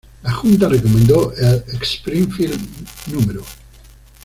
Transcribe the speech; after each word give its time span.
La 0.23 0.31
junta 0.31 0.67
recomendó 0.67 1.31
el 1.35 1.63
"Springfield 1.79 2.59
No. 3.13 3.43